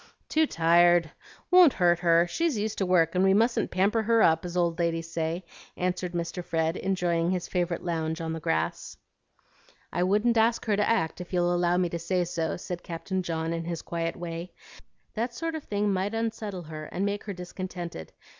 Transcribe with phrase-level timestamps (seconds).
[0.29, 1.11] "Too tired.
[1.51, 4.79] Won't hurt her; she's used to work, and we mustn't pamper her up, as old
[4.79, 5.45] ladies say,"
[5.77, 6.43] answered Mr.
[6.43, 8.97] Fred, enjoying his favorite lounge on the grass.
[9.93, 13.21] "I wouldn't ask her to act, if you'll allow me to say so," said Captain
[13.21, 14.53] John, in his quiet way.
[15.13, 18.11] "That sort of thing might unsettle her and make her discontented.